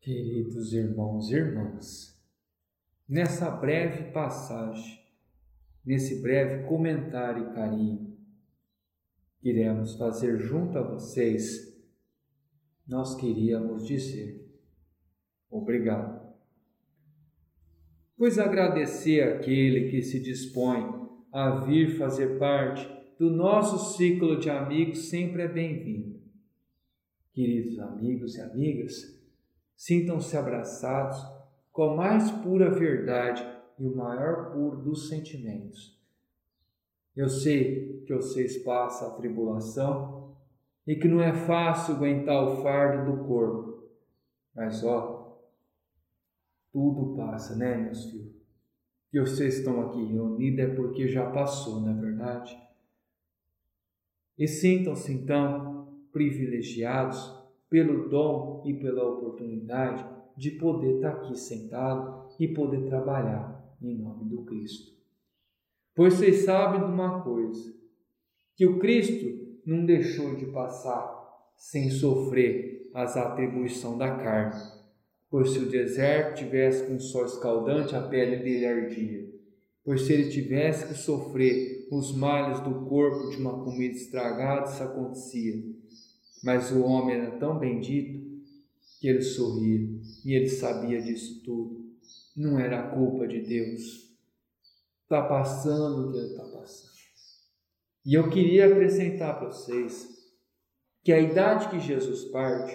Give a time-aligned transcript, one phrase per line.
[0.00, 2.16] Queridos irmãos e irmãs,
[3.08, 4.98] nessa breve passagem,
[5.84, 8.16] nesse breve comentário e carinho
[9.40, 11.76] que iremos fazer junto a vocês,
[12.86, 14.48] nós queríamos dizer
[15.50, 16.28] obrigado.
[18.16, 20.82] Pois agradecer aquele que se dispõe
[21.32, 22.88] a vir fazer parte
[23.18, 26.20] do nosso ciclo de amigos sempre é bem-vindo.
[27.32, 29.17] Queridos amigos e amigas,
[29.78, 31.24] Sintam-se abraçados
[31.70, 33.46] com a mais pura verdade
[33.78, 35.96] e o maior puro dos sentimentos.
[37.14, 40.36] Eu sei que vocês passam a tribulação
[40.84, 43.88] e que não é fácil aguentar o fardo do corpo,
[44.52, 45.38] mas ó,
[46.72, 48.36] tudo passa, né, meus filhos?
[49.12, 52.58] Que vocês estão aqui reunidos é porque já passou, não é verdade?
[54.36, 57.37] E sintam-se então privilegiados
[57.68, 60.04] pelo dom e pela oportunidade
[60.36, 64.92] de poder estar aqui sentado e poder trabalhar em nome do Cristo.
[65.94, 67.74] Pois vocês sabem de uma coisa,
[68.56, 71.18] que o Cristo não deixou de passar
[71.56, 74.60] sem sofrer as atribuições da carne.
[75.30, 79.28] Pois se o deserto tivesse com sol escaldante, a pele dele ardia.
[79.84, 84.82] Pois se ele tivesse que sofrer os males do corpo de uma comida estragada, isso
[84.82, 85.54] acontecia.
[86.42, 88.26] Mas o homem era tão bendito
[89.00, 89.88] que ele sorria
[90.24, 91.88] e ele sabia disso tudo.
[92.36, 94.08] Não era culpa de Deus.
[95.02, 96.88] Está passando o que ele está passando.
[98.04, 100.08] E eu queria acrescentar para vocês
[101.02, 102.74] que a idade que Jesus parte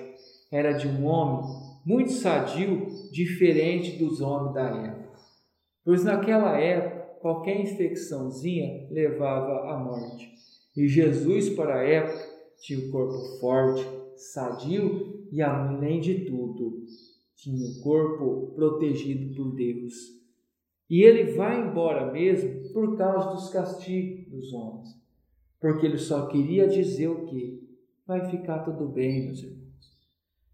[0.52, 1.44] era de um homem
[1.86, 5.20] muito sadio, diferente dos homens da época.
[5.84, 10.32] Pois naquela época, qualquer infecçãozinha levava à morte.
[10.76, 12.33] E Jesus, para a época,
[12.64, 16.86] tinha o corpo forte, sadio e, além de tudo,
[17.36, 19.94] tinha o corpo protegido por Deus.
[20.90, 24.90] E ele vai embora mesmo por causa dos castigos dos homens,
[25.60, 27.62] porque ele só queria dizer o que?
[28.08, 29.64] Vai ficar tudo bem, meus irmãos.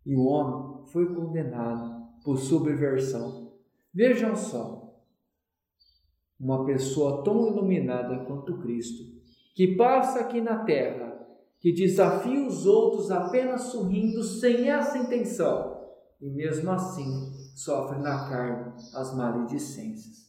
[0.03, 3.53] E o homem foi condenado por subversão.
[3.93, 4.99] Vejam só,
[6.39, 9.03] uma pessoa tão iluminada quanto Cristo,
[9.53, 11.08] que passa aqui na terra
[11.59, 15.77] que desafia os outros apenas sorrindo sem essa intenção,
[16.21, 20.27] e mesmo assim sofre na carne as maledicências.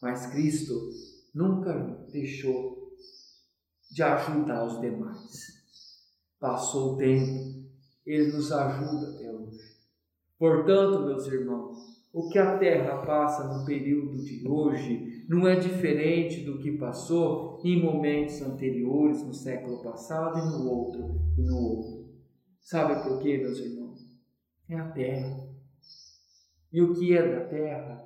[0.00, 0.74] Mas Cristo
[1.34, 1.72] nunca
[2.10, 2.92] deixou
[3.90, 5.64] de ajudar os demais.
[6.40, 7.64] Passou o tempo,
[8.04, 9.74] ele nos ajuda até hoje.
[10.38, 11.78] Portanto, meus irmãos,
[12.12, 17.60] o que a terra passa no período de hoje não é diferente do que passou
[17.64, 22.04] em momentos anteriores, no século passado e no outro e no outro.
[22.60, 24.00] Sabe por quê, meus irmãos?
[24.68, 25.48] É a terra.
[26.72, 28.04] E o que é da terra?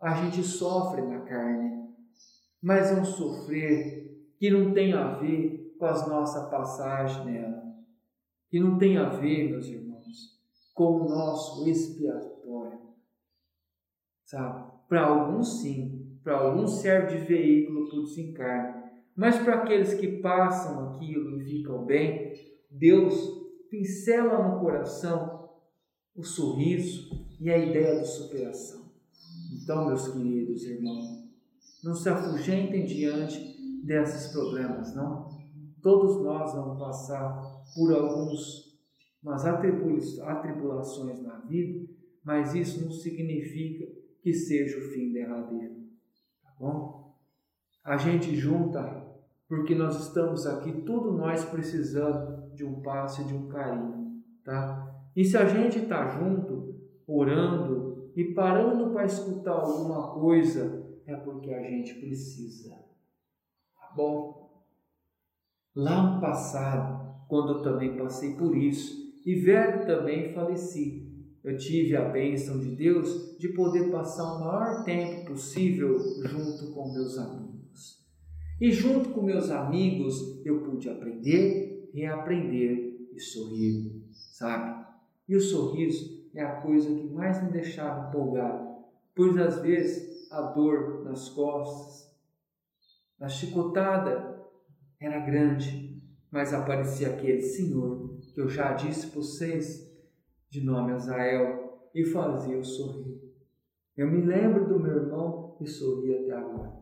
[0.00, 1.88] A gente sofre na carne,
[2.62, 4.00] mas é um sofrer
[4.38, 7.62] que não tem a ver com as nossas passagens nela,
[8.48, 10.40] que não tem a ver, meus irmãos,
[10.74, 12.80] com o nosso expiatório.
[14.24, 14.70] Sabe?
[14.88, 20.20] Para alguns sim, para alguns serve de veículo para o desencarne, mas para aqueles que
[20.20, 22.32] passam aquilo e ficam bem,
[22.70, 23.14] Deus
[23.70, 25.48] pincela no coração
[26.14, 28.90] o sorriso e a ideia de superação.
[29.52, 31.04] Então, meus queridos irmãos,
[31.82, 35.28] não se afugentem diante desses problemas, não.
[35.82, 37.42] Todos nós vamos passar
[37.74, 38.70] por alguns
[39.22, 41.86] umas atribulações na vida,
[42.24, 43.86] mas isso não significa
[44.22, 45.79] que seja o fim derradeiro
[46.60, 47.16] bom?
[47.82, 49.08] A gente junta
[49.48, 54.86] porque nós estamos aqui, tudo nós precisando de um passe, de um carinho, tá?
[55.16, 61.52] E se a gente está junto, orando e parando para escutar alguma coisa, é porque
[61.52, 62.76] a gente precisa,
[63.74, 64.62] tá bom?
[65.74, 71.09] Lá no passado, quando eu também passei por isso, e velho também faleci,
[71.42, 76.92] eu tive a bênção de Deus de poder passar o maior tempo possível junto com
[76.92, 78.04] meus amigos.
[78.60, 84.86] E junto com meus amigos eu pude aprender, reaprender e sorrir, sabe?
[85.26, 88.68] E o sorriso é a coisa que mais me deixava empolgado,
[89.14, 92.10] pois às vezes a dor nas costas,
[93.18, 94.40] a chicotada
[95.00, 96.00] era grande,
[96.30, 99.89] mas aparecia aquele Senhor que eu já disse para vocês
[100.50, 103.20] de nome Azael, e fazia-o sorrir.
[103.96, 106.72] Eu me lembro do meu irmão e sorri até agora,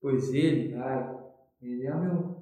[0.00, 1.18] pois ele, ai,
[1.60, 2.36] ele é meu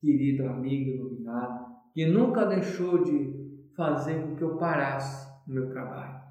[0.00, 3.32] querido amigo iluminado, que nunca deixou de
[3.76, 6.22] fazer com que eu parasse no meu trabalho.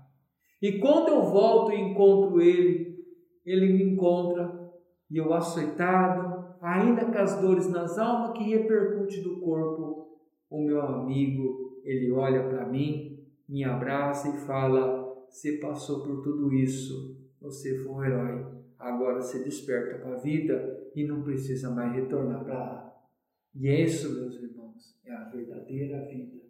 [0.62, 3.04] E quando eu volto e encontro ele,
[3.46, 4.72] ele me encontra
[5.10, 10.08] e eu açoitado, ainda com as dores nas almas que repercute do corpo,
[10.50, 13.13] o meu amigo, ele olha para mim,
[13.54, 18.64] me abraça e fala: "Você passou por tudo isso, você foi um herói.
[18.80, 23.08] Agora você desperta para a vida e não precisa mais retornar para lá."
[23.54, 26.42] E é isso, meus irmãos, é a verdadeira vida.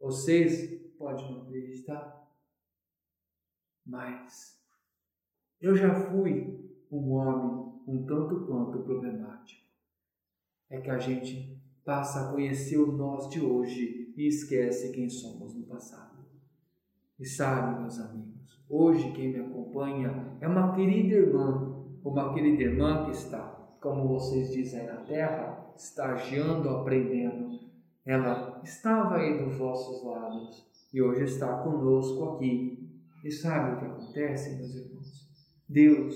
[0.00, 2.28] Vocês podem não acreditar,
[3.86, 4.60] mas
[5.60, 9.64] eu já fui um homem um tanto quanto problemático.
[10.68, 15.54] É que a gente passa a conhecer o nós de hoje e esquece quem somos
[15.54, 16.22] no passado.
[17.18, 23.06] E sabe, meus amigos, hoje quem me acompanha é uma querida irmã, uma querida irmã
[23.06, 27.60] que está como vocês dizem na terra, estagiando, aprendendo.
[28.04, 32.90] Ela estava aí dos vossos lados e hoje está conosco aqui.
[33.24, 35.30] E sabe o que acontece, meus irmãos?
[35.66, 36.14] Deus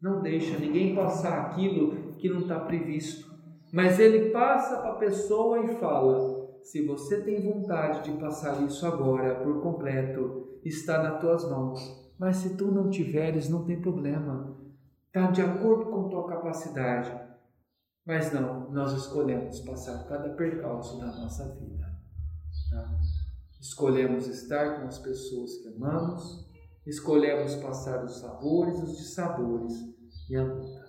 [0.00, 3.34] não deixa ninguém passar aquilo que não está previsto,
[3.70, 6.33] mas Ele passa para a pessoa e fala:
[6.64, 12.12] se você tem vontade de passar isso agora por completo, está nas tuas mãos.
[12.18, 14.54] Mas se tu não tiveres, não tem problema
[15.14, 17.22] está de acordo com tua capacidade.
[18.04, 21.86] Mas não, nós escolhemos passar cada percalço da nossa vida.
[22.70, 22.98] Tá?
[23.60, 26.50] Escolhemos estar com as pessoas que amamos,
[26.84, 29.72] escolhemos passar os sabores, os dissabores
[30.28, 30.84] e a luta.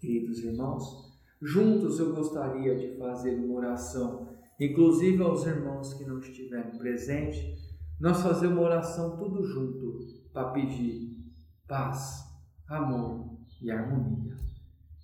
[0.00, 6.78] Queridos irmãos, juntos eu gostaria de fazer uma oração, inclusive aos irmãos que não estiverem
[6.78, 9.98] presentes, nós fazer uma oração tudo junto
[10.32, 11.24] para pedir
[11.66, 12.24] paz,
[12.68, 14.36] amor e harmonia.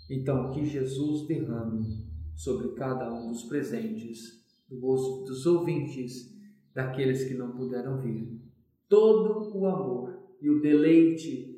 [0.08, 6.36] Então, que Jesus derrame sobre cada um dos presentes, dos ouvintes,
[6.74, 8.40] daqueles que não puderam vir,
[8.88, 11.50] todo o amor e o deleite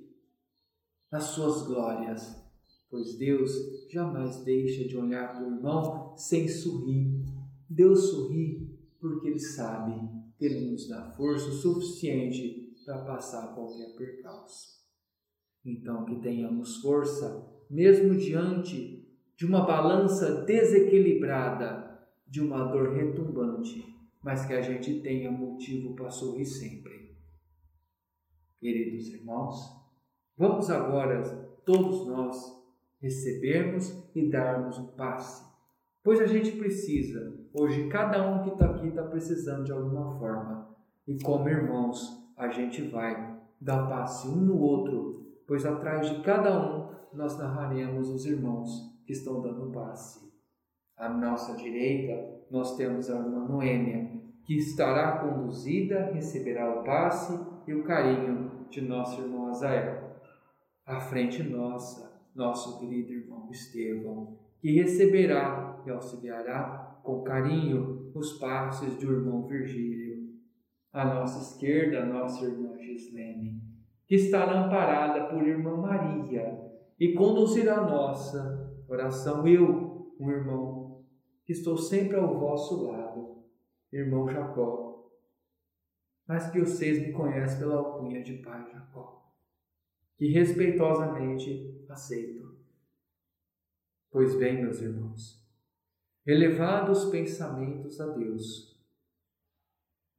[1.11, 2.43] das suas glórias,
[2.91, 3.51] pois Deus
[3.91, 7.22] jamais deixa de olhar para o irmão sem sorrir.
[7.75, 9.95] Deus sorri porque Ele sabe
[10.37, 14.83] que Ele nos dá força suficiente para passar qualquer percalço.
[15.65, 23.85] Então, que tenhamos força, mesmo diante de uma balança desequilibrada, de uma dor retumbante,
[24.23, 27.17] mas que a gente tenha motivo para sorrir sempre.
[28.61, 29.57] Queridos irmãos,
[30.37, 31.23] vamos agora,
[31.65, 32.37] todos nós,
[33.01, 35.45] recebermos e darmos um passe,
[36.03, 40.69] pois a gente precisa, hoje, cada um que está aqui está precisando de alguma forma,
[41.07, 45.23] e como irmãos, a gente vai dar passe um no outro
[45.53, 48.71] pois atrás de cada um nós narraremos os irmãos
[49.05, 50.33] que estão dando passe.
[50.97, 57.75] À nossa direita, nós temos a irmã Noêmia, que estará conduzida, receberá o passe e
[57.75, 60.17] o carinho de nosso irmão Azael.
[60.87, 68.97] À frente nossa, nosso querido irmão Estevão, que receberá e auxiliará com carinho os passes
[68.97, 70.33] do irmão Virgílio.
[70.93, 73.63] À nossa esquerda, nossa irmã Gislene
[74.13, 76.71] que estará amparada por irmã Maria
[77.01, 79.49] e conduzirá a nossa oração.
[79.49, 81.03] Eu, um irmão,
[81.47, 83.43] que estou sempre ao vosso lado,
[83.91, 85.11] irmão Jacó,
[86.29, 89.33] mas que vocês me conhecem pela alcunha de Pai Jacó,
[90.19, 92.55] que respeitosamente aceito.
[94.11, 95.42] Pois bem, meus irmãos,
[96.27, 98.81] elevados pensamentos a Deus,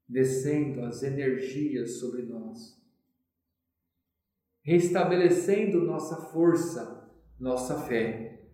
[0.07, 2.81] descendo as energias sobre nós,
[4.61, 8.49] restabelecendo nossa força, nossa fé.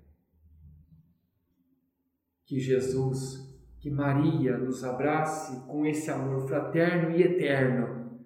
[2.45, 3.47] Que Jesus,
[3.79, 8.25] que Maria nos abrace com esse amor fraterno e eterno.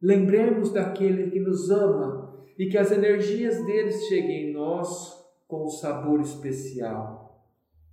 [0.00, 5.68] Lembremos daquele que nos ama e que as energias deles cheguem em nós com um
[5.68, 7.21] sabor especial,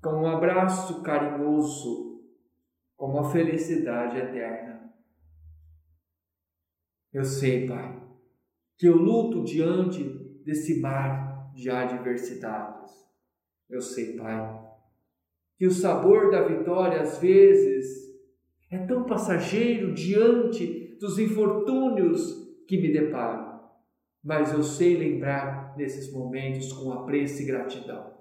[0.01, 2.22] com um abraço carinhoso,
[2.96, 4.94] com uma felicidade eterna.
[7.12, 8.01] Eu sei, Pai,
[8.77, 10.03] que eu luto diante
[10.46, 12.94] desse mar de adversidades.
[13.70, 14.60] Eu sei, Pai,
[15.58, 18.10] que o sabor da vitória às vezes
[18.72, 23.60] é tão passageiro diante dos infortúnios que me deparo,
[24.24, 28.18] mas eu sei lembrar nesses momentos com apreço e gratidão.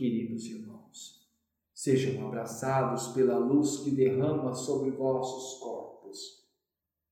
[0.00, 1.30] Queridos irmãos,
[1.74, 6.48] sejam abraçados pela luz que derrama sobre vossos corpos.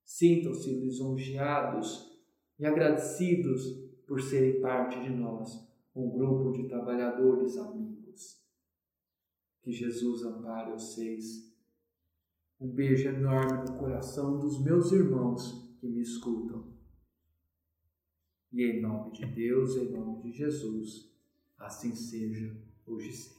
[0.03, 2.19] Sintam-se lisonjeados
[2.59, 3.63] e agradecidos
[4.07, 8.43] por serem parte de nós, um grupo de trabalhadores amigos.
[9.61, 11.55] Que Jesus ampare vocês
[12.59, 16.73] Um beijo enorme no coração dos meus irmãos que me escutam.
[18.51, 21.15] E em nome de Deus, em nome de Jesus,
[21.59, 23.38] assim seja hoje e sempre.